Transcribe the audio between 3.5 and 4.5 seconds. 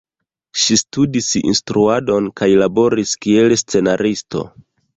scenaristo.